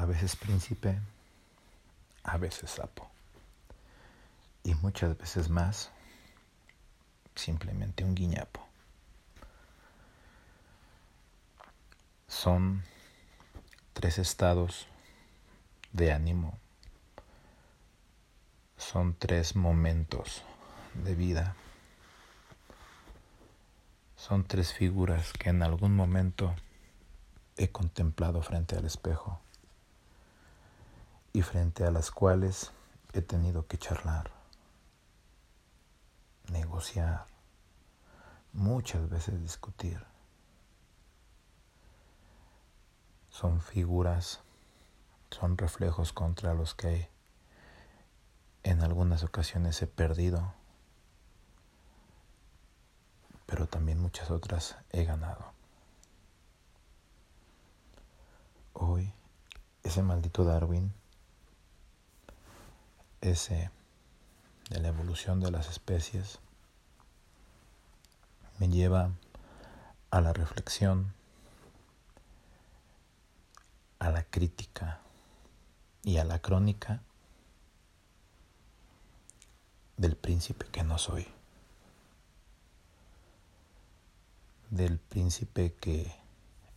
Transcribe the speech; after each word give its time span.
a 0.00 0.06
veces 0.06 0.34
príncipe, 0.34 0.98
a 2.24 2.38
veces 2.38 2.70
sapo. 2.70 3.06
Y 4.64 4.74
muchas 4.76 5.18
veces 5.18 5.50
más, 5.50 5.90
simplemente 7.34 8.02
un 8.02 8.14
guiñapo. 8.14 8.66
Son 12.28 12.82
tres 13.92 14.18
estados 14.18 14.86
de 15.92 16.12
ánimo. 16.12 16.58
Son 18.78 19.14
tres 19.18 19.54
momentos 19.54 20.42
de 20.94 21.14
vida. 21.14 21.54
Son 24.16 24.46
tres 24.46 24.72
figuras 24.72 25.34
que 25.34 25.50
en 25.50 25.62
algún 25.62 25.94
momento 25.94 26.54
he 27.58 27.68
contemplado 27.68 28.42
frente 28.42 28.76
al 28.76 28.86
espejo 28.86 29.42
y 31.32 31.42
frente 31.42 31.84
a 31.84 31.90
las 31.90 32.10
cuales 32.10 32.72
he 33.12 33.22
tenido 33.22 33.66
que 33.66 33.78
charlar, 33.78 34.30
negociar, 36.50 37.26
muchas 38.52 39.08
veces 39.08 39.40
discutir. 39.40 40.04
Son 43.28 43.60
figuras, 43.60 44.40
son 45.30 45.56
reflejos 45.56 46.12
contra 46.12 46.54
los 46.54 46.74
que 46.74 47.08
en 48.62 48.82
algunas 48.82 49.22
ocasiones 49.22 49.80
he 49.82 49.86
perdido, 49.86 50.52
pero 53.46 53.66
también 53.66 54.00
muchas 54.00 54.30
otras 54.30 54.76
he 54.90 55.04
ganado. 55.04 55.52
Hoy, 58.72 59.12
ese 59.82 60.02
maldito 60.02 60.44
Darwin 60.44 60.92
ese 63.20 63.70
de 64.70 64.80
la 64.80 64.88
evolución 64.88 65.40
de 65.40 65.50
las 65.50 65.68
especies 65.68 66.38
me 68.58 68.68
lleva 68.68 69.10
a 70.10 70.20
la 70.20 70.32
reflexión, 70.32 71.12
a 73.98 74.10
la 74.10 74.22
crítica 74.24 75.00
y 76.02 76.16
a 76.16 76.24
la 76.24 76.38
crónica 76.38 77.02
del 79.98 80.16
príncipe 80.16 80.66
que 80.66 80.82
no 80.82 80.96
soy, 80.96 81.28
del 84.70 84.98
príncipe 84.98 85.74
que 85.74 86.14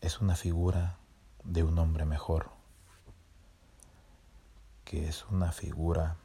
es 0.00 0.20
una 0.20 0.36
figura 0.36 0.96
de 1.44 1.64
un 1.64 1.78
hombre 1.78 2.06
mejor, 2.06 2.50
que 4.84 5.06
es 5.06 5.26
una 5.26 5.52
figura 5.52 6.16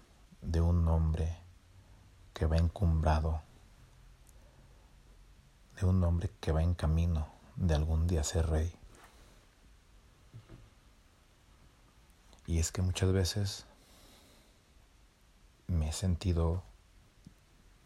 de 0.41 0.61
un 0.61 0.88
hombre 0.88 1.38
que 2.33 2.45
va 2.45 2.58
encumbrado, 2.58 3.41
de 5.80 5.86
un 5.86 6.03
hombre 6.03 6.30
que 6.39 6.52
va 6.52 6.61
en 6.61 6.73
camino 6.73 7.27
de 7.55 7.75
algún 7.75 8.08
día 8.08 8.23
ser 8.23 8.47
rey. 8.47 8.73
Y 12.47 12.59
es 12.59 12.72
que 12.72 12.81
muchas 12.81 13.11
veces 13.11 13.66
me 15.67 15.89
he 15.89 15.94
sentido 15.94 16.61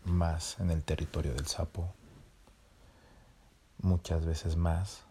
más 0.04 0.60
en 0.60 0.72
el 0.72 0.84
territorio 0.84 1.34
del 1.34 1.48
sapo, 1.48 1.94
muchas 3.82 4.26
veces 4.26 4.56
más 4.58 5.04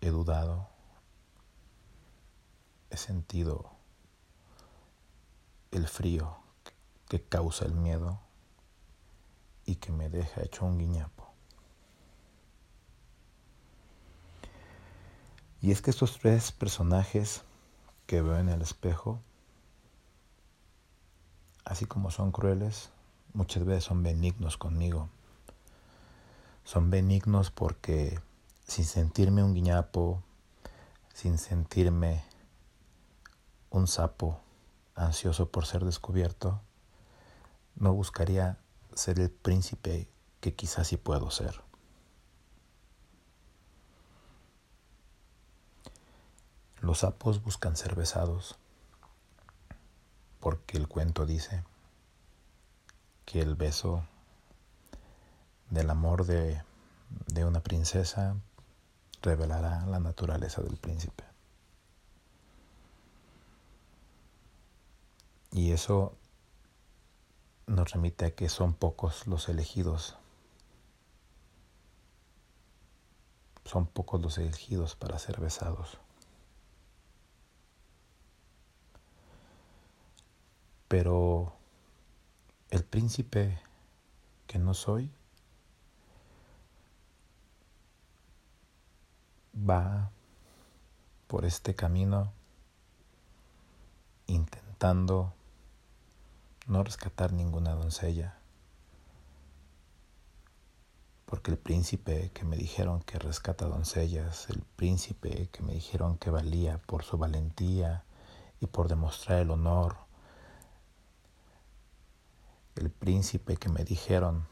he 0.00 0.10
dudado, 0.10 0.68
he 2.90 2.96
sentido 2.96 3.79
el 5.70 5.86
frío 5.86 6.36
que 7.08 7.22
causa 7.22 7.64
el 7.64 7.74
miedo 7.74 8.20
y 9.64 9.76
que 9.76 9.92
me 9.92 10.08
deja 10.08 10.42
hecho 10.42 10.64
un 10.64 10.78
guiñapo. 10.78 11.28
Y 15.62 15.72
es 15.72 15.82
que 15.82 15.90
estos 15.90 16.18
tres 16.18 16.52
personajes 16.52 17.42
que 18.06 18.22
veo 18.22 18.38
en 18.38 18.48
el 18.48 18.62
espejo, 18.62 19.20
así 21.64 21.84
como 21.84 22.10
son 22.10 22.32
crueles, 22.32 22.90
muchas 23.34 23.64
veces 23.64 23.84
son 23.84 24.02
benignos 24.02 24.56
conmigo. 24.56 25.08
Son 26.64 26.90
benignos 26.90 27.50
porque 27.50 28.18
sin 28.66 28.84
sentirme 28.84 29.42
un 29.42 29.54
guiñapo, 29.54 30.22
sin 31.12 31.38
sentirme 31.38 32.24
un 33.70 33.86
sapo, 33.86 34.40
ansioso 35.00 35.50
por 35.50 35.66
ser 35.66 35.84
descubierto, 35.84 36.60
no 37.76 37.92
buscaría 37.92 38.58
ser 38.94 39.18
el 39.18 39.30
príncipe 39.30 40.08
que 40.40 40.54
quizás 40.54 40.88
sí 40.88 40.96
puedo 40.96 41.30
ser. 41.30 41.62
Los 46.80 46.98
sapos 46.98 47.42
buscan 47.42 47.76
ser 47.76 47.94
besados 47.94 48.56
porque 50.40 50.78
el 50.78 50.88
cuento 50.88 51.26
dice 51.26 51.62
que 53.26 53.40
el 53.40 53.54
beso 53.54 54.04
del 55.68 55.90
amor 55.90 56.24
de, 56.24 56.62
de 57.26 57.44
una 57.44 57.60
princesa 57.60 58.36
revelará 59.22 59.84
la 59.86 60.00
naturaleza 60.00 60.62
del 60.62 60.78
príncipe. 60.78 61.29
Y 65.52 65.72
eso 65.72 66.16
nos 67.66 67.92
remite 67.92 68.26
a 68.26 68.34
que 68.34 68.48
son 68.48 68.74
pocos 68.74 69.26
los 69.26 69.48
elegidos. 69.48 70.16
Son 73.64 73.86
pocos 73.86 74.20
los 74.20 74.38
elegidos 74.38 74.96
para 74.96 75.18
ser 75.18 75.40
besados. 75.40 75.98
Pero 80.88 81.52
el 82.70 82.84
príncipe 82.84 83.60
que 84.46 84.58
no 84.58 84.74
soy 84.74 85.10
va 89.54 90.10
por 91.28 91.44
este 91.44 91.76
camino 91.76 92.32
intentando 94.26 95.32
no 96.70 96.84
rescatar 96.84 97.32
ninguna 97.32 97.72
doncella, 97.72 98.38
porque 101.26 101.50
el 101.50 101.58
príncipe 101.58 102.30
que 102.32 102.44
me 102.44 102.56
dijeron 102.56 103.02
que 103.02 103.18
rescata 103.18 103.66
doncellas, 103.66 104.48
el 104.50 104.62
príncipe 104.76 105.48
que 105.50 105.64
me 105.64 105.72
dijeron 105.72 106.16
que 106.16 106.30
valía 106.30 106.78
por 106.78 107.02
su 107.02 107.18
valentía 107.18 108.04
y 108.60 108.68
por 108.68 108.86
demostrar 108.86 109.40
el 109.40 109.50
honor, 109.50 109.96
el 112.76 112.88
príncipe 112.88 113.56
que 113.56 113.68
me 113.68 113.82
dijeron 113.82 114.46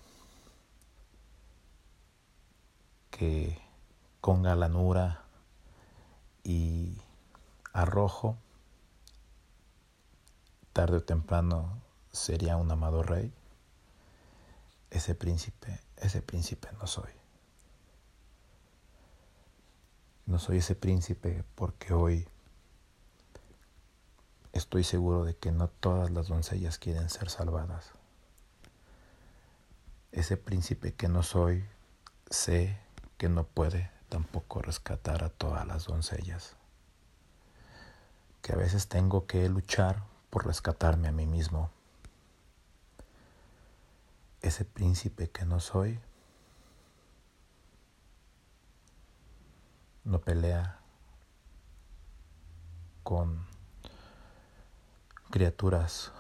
que 3.12 3.62
con 4.20 4.42
galanura 4.42 5.22
y 6.42 7.00
arrojo, 7.72 8.36
tarde 10.72 10.96
o 10.96 11.02
temprano 11.04 11.88
sería 12.18 12.56
un 12.56 12.70
amado 12.70 13.02
rey, 13.02 13.32
ese 14.90 15.14
príncipe, 15.14 15.80
ese 15.96 16.22
príncipe 16.22 16.68
no 16.80 16.86
soy. 16.86 17.10
No 20.26 20.38
soy 20.38 20.58
ese 20.58 20.74
príncipe 20.74 21.44
porque 21.54 21.92
hoy 21.94 22.28
estoy 24.52 24.84
seguro 24.84 25.25
de 25.25 25.37
que 25.37 25.52
no 25.52 25.69
todas 25.69 26.10
las 26.10 26.28
doncellas 26.28 26.78
quieren 26.78 27.08
ser 27.08 27.31
salvadas. 27.31 27.93
Ese 30.12 30.37
príncipe 30.37 30.94
que 30.94 31.08
no 31.08 31.22
soy, 31.22 31.64
sé 32.31 32.78
que 33.16 33.28
no 33.28 33.44
puede 33.44 33.90
tampoco 34.08 34.60
rescatar 34.62 35.25
a 35.25 35.28
todas 35.28 35.66
las 35.66 35.84
doncellas. 35.84 36.56
Que 38.43 38.52
a 38.52 38.56
veces 38.56 38.88
tengo 38.88 39.26
que 39.26 39.48
luchar 39.48 40.02
por 40.31 40.46
rescatarme 40.46 41.08
a 41.08 41.12
mí 41.12 41.26
mismo 41.26 41.70
ese 44.48 44.64
príncipe 44.64 45.30
que 45.30 45.44
no 45.44 45.60
soy 45.60 46.00
no 50.04 50.20
pelea 50.20 50.80
con 53.02 53.46
criaturas 55.30 56.12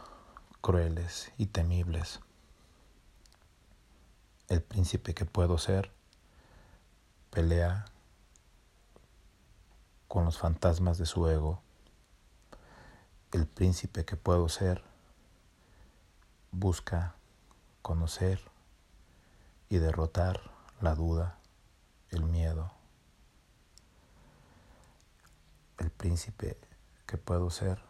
crueles 0.60 1.32
y 1.38 1.46
temibles. 1.46 2.20
El 4.48 4.62
príncipe 4.62 5.14
que 5.14 5.24
puedo 5.24 5.56
ser 5.56 5.90
pelea 7.30 7.86
con 10.06 10.26
los 10.26 10.36
fantasmas 10.36 10.98
de 10.98 11.06
su 11.06 11.26
ego, 11.28 11.62
el 13.32 13.46
príncipe 13.46 14.04
que 14.04 14.16
puedo 14.16 14.50
ser 14.50 14.84
busca 16.50 17.17
conocer 17.88 18.38
y 19.70 19.78
derrotar 19.78 20.50
la 20.82 20.94
duda, 20.94 21.38
el 22.10 22.22
miedo. 22.22 22.70
El 25.78 25.90
príncipe 25.90 26.58
que 27.06 27.16
puedo 27.16 27.48
ser 27.48 27.82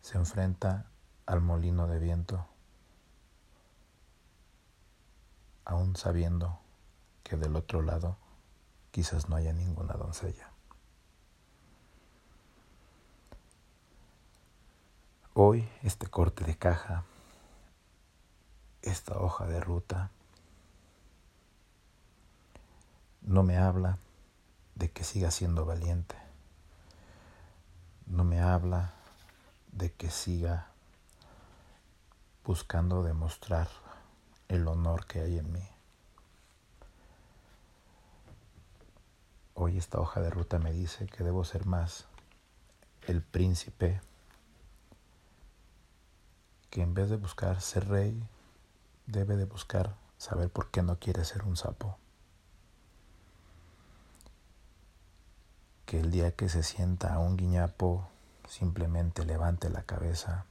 se 0.00 0.18
enfrenta 0.18 0.86
al 1.24 1.40
molino 1.40 1.86
de 1.86 2.00
viento, 2.00 2.48
aún 5.64 5.94
sabiendo 5.94 6.58
que 7.22 7.36
del 7.36 7.54
otro 7.54 7.80
lado 7.80 8.16
quizás 8.90 9.28
no 9.28 9.36
haya 9.36 9.52
ninguna 9.52 9.94
doncella. 9.94 10.50
Hoy 15.34 15.68
este 15.84 16.08
corte 16.08 16.42
de 16.42 16.56
caja, 16.56 17.04
esta 18.84 19.18
hoja 19.18 19.46
de 19.46 19.60
ruta, 19.60 20.10
no 23.22 23.42
me 23.42 23.56
habla 23.56 23.98
de 24.74 24.90
que 24.90 25.04
siga 25.04 25.30
siendo 25.30 25.64
valiente, 25.64 26.16
no 28.06 28.24
me 28.24 28.40
habla 28.40 28.92
de 29.72 29.92
que 29.92 30.10
siga 30.10 30.68
buscando 32.44 33.02
demostrar 33.02 33.68
el 34.48 34.68
honor 34.68 35.06
que 35.06 35.20
hay 35.20 35.38
en 35.38 35.50
mí. 35.50 35.66
Hoy 39.54 39.78
esta 39.78 40.00
hoja 40.00 40.20
de 40.20 40.30
ruta 40.30 40.58
me 40.58 40.72
dice 40.72 41.06
que 41.06 41.24
debo 41.24 41.44
ser 41.44 41.64
más 41.64 42.06
el 43.06 43.22
príncipe 43.22 44.00
que 46.70 46.82
en 46.82 46.92
vez 46.92 47.08
de 47.08 47.16
buscar 47.16 47.60
ser 47.60 47.88
rey, 47.88 48.20
debe 49.06 49.36
de 49.36 49.44
buscar 49.44 49.96
saber 50.18 50.50
por 50.50 50.70
qué 50.70 50.82
no 50.82 50.98
quiere 50.98 51.24
ser 51.24 51.44
un 51.44 51.56
sapo. 51.56 51.98
Que 55.86 56.00
el 56.00 56.10
día 56.10 56.34
que 56.34 56.48
se 56.48 56.62
sienta 56.62 57.18
un 57.18 57.36
guiñapo, 57.36 58.08
simplemente 58.48 59.24
levante 59.24 59.68
la 59.70 59.82
cabeza, 59.82 60.46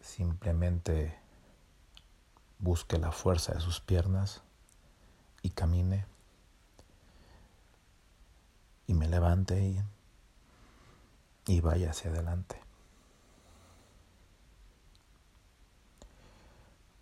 simplemente 0.00 1.18
busque 2.58 2.98
la 2.98 3.12
fuerza 3.12 3.52
de 3.52 3.60
sus 3.60 3.80
piernas 3.80 4.42
y 5.42 5.50
camine 5.50 6.06
y 8.86 8.94
me 8.94 9.08
levante 9.08 9.60
y, 9.60 9.82
y 11.46 11.60
vaya 11.60 11.90
hacia 11.90 12.10
adelante. 12.10 12.63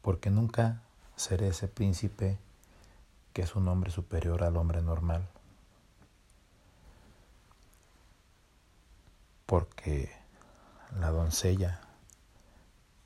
Porque 0.02 0.30
nunca 0.30 0.82
seré 1.16 1.48
ese 1.48 1.68
príncipe 1.68 2.38
que 3.32 3.42
es 3.42 3.54
un 3.54 3.68
hombre 3.68 3.90
superior 3.90 4.42
al 4.42 4.56
hombre 4.56 4.82
normal. 4.82 5.26
Porque 9.46 10.10
la 10.98 11.10
doncella 11.10 11.80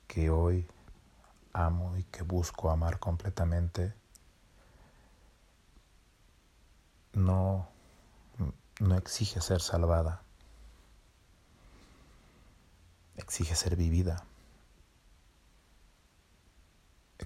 que 0.07 0.29
hoy 0.29 0.67
amo 1.53 1.95
y 1.97 2.03
que 2.03 2.23
busco 2.23 2.69
amar 2.69 2.99
completamente 2.99 3.93
no, 7.13 7.67
no 8.79 8.95
exige 8.95 9.41
ser 9.41 9.61
salvada, 9.61 10.21
exige 13.15 13.55
ser 13.55 13.75
vivida. 13.75 14.23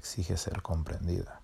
Exige 0.01 0.35
ser 0.35 0.63
comprendida. 0.63 1.41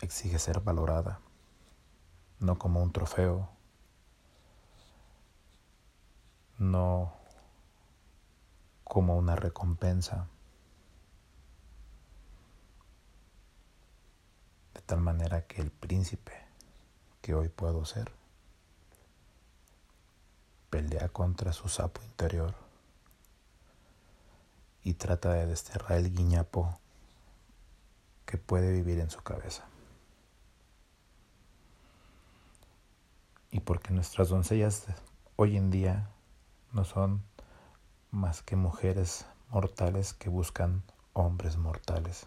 Exige 0.00 0.38
ser 0.38 0.60
valorada, 0.60 1.20
no 2.38 2.56
como 2.56 2.80
un 2.80 2.92
trofeo, 2.92 3.50
no 6.58 7.12
como 8.84 9.16
una 9.16 9.34
recompensa, 9.34 10.28
de 14.72 14.82
tal 14.82 15.00
manera 15.00 15.48
que 15.48 15.60
el 15.60 15.72
príncipe 15.72 16.46
que 17.20 17.34
hoy 17.34 17.48
puedo 17.48 17.84
ser 17.84 18.12
pelea 20.70 21.08
contra 21.08 21.52
su 21.52 21.68
sapo 21.68 22.00
interior 22.04 22.63
y 24.84 24.94
trata 24.94 25.32
de 25.32 25.46
desterrar 25.46 25.98
el 25.98 26.14
guiñapo 26.14 26.78
que 28.26 28.36
puede 28.36 28.70
vivir 28.70 29.00
en 29.00 29.10
su 29.10 29.22
cabeza. 29.22 29.64
Y 33.50 33.60
porque 33.60 33.92
nuestras 33.92 34.28
doncellas 34.28 34.84
hoy 35.36 35.56
en 35.56 35.70
día 35.70 36.10
no 36.72 36.84
son 36.84 37.22
más 38.10 38.42
que 38.42 38.56
mujeres 38.56 39.26
mortales 39.48 40.12
que 40.12 40.28
buscan 40.28 40.82
hombres 41.14 41.56
mortales. 41.56 42.26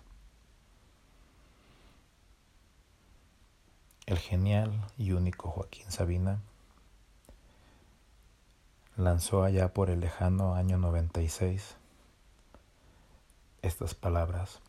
El 4.08 4.18
genial 4.18 4.72
y 4.98 5.12
único 5.12 5.52
Joaquín 5.52 5.92
Sabina 5.92 6.40
lanzó 8.96 9.44
allá 9.44 9.74
por 9.74 9.90
el 9.90 10.00
lejano 10.00 10.56
año 10.56 10.78
96 10.78 11.76
estas 13.68 13.94
palabras. 13.94 14.62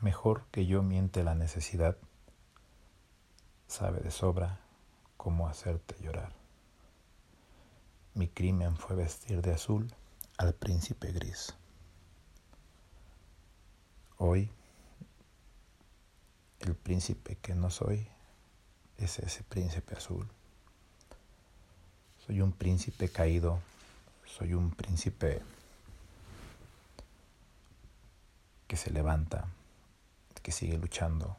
Mejor 0.00 0.44
que 0.50 0.66
yo 0.66 0.82
miente 0.82 1.22
la 1.22 1.34
necesidad, 1.34 1.96
sabe 3.68 4.00
de 4.00 4.10
sobra 4.10 4.60
cómo 5.16 5.48
hacerte 5.48 5.96
llorar. 6.02 6.32
Mi 8.14 8.28
crimen 8.28 8.76
fue 8.76 8.96
vestir 8.96 9.40
de 9.40 9.52
azul 9.52 9.92
al 10.36 10.52
príncipe 10.54 11.12
gris. 11.12 11.54
Hoy, 14.18 14.50
el 16.60 16.74
príncipe 16.74 17.36
que 17.36 17.54
no 17.54 17.70
soy 17.70 18.08
es 18.98 19.18
ese 19.20 19.44
príncipe 19.44 19.94
azul. 19.94 20.26
Soy 22.26 22.40
un 22.40 22.52
príncipe 22.52 23.08
caído, 23.08 23.60
soy 24.24 24.54
un 24.54 24.70
príncipe 24.72 25.42
que 28.66 28.76
se 28.76 28.90
levanta, 28.90 29.48
que 30.42 30.52
sigue 30.52 30.78
luchando, 30.78 31.36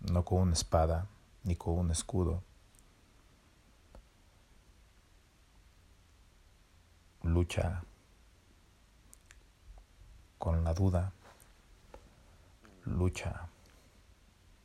no 0.00 0.24
con 0.24 0.40
una 0.42 0.52
espada 0.52 1.06
ni 1.44 1.56
con 1.56 1.78
un 1.78 1.90
escudo. 1.90 2.42
Lucha 7.22 7.84
con 10.38 10.62
la 10.62 10.74
duda, 10.74 11.12
lucha 12.84 13.48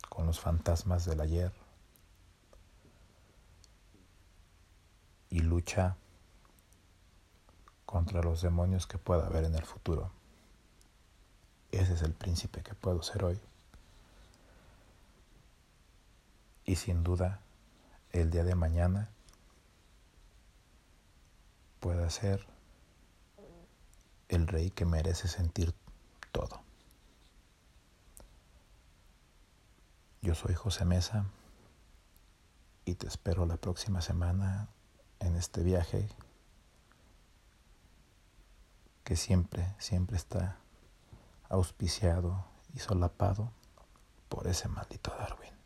con 0.09 0.25
los 0.25 0.41
fantasmas 0.41 1.05
del 1.05 1.21
ayer 1.21 1.53
y 5.29 5.39
lucha 5.39 5.95
contra 7.85 8.21
los 8.21 8.41
demonios 8.41 8.87
que 8.87 8.97
pueda 8.97 9.27
haber 9.27 9.45
en 9.45 9.55
el 9.55 9.63
futuro. 9.63 10.18
Ese 11.71 11.93
es 11.93 12.01
el 12.01 12.13
príncipe 12.13 12.63
que 12.63 12.73
puedo 12.73 13.01
ser 13.03 13.23
hoy. 13.23 13.39
Y 16.65 16.75
sin 16.75 17.03
duda, 17.03 17.41
el 18.11 18.31
día 18.31 18.43
de 18.43 18.55
mañana 18.55 19.09
pueda 21.79 22.09
ser 22.09 22.45
el 24.27 24.47
rey 24.47 24.69
que 24.71 24.85
merece 24.85 25.27
sentir 25.27 25.73
todo. 26.31 26.61
Yo 30.21 30.35
soy 30.35 30.53
José 30.53 30.85
Mesa 30.85 31.25
y 32.85 32.95
te 32.95 33.07
espero 33.07 33.45
la 33.45 33.57
próxima 33.57 34.01
semana 34.01 34.67
en 35.19 35.35
este 35.35 35.63
viaje 35.63 36.07
que 39.03 39.15
siempre, 39.15 39.73
siempre 39.79 40.17
está 40.17 40.57
auspiciado 41.49 42.45
y 42.73 42.79
solapado 42.79 43.51
por 44.29 44.47
ese 44.47 44.67
maldito 44.69 45.11
Darwin. 45.17 45.58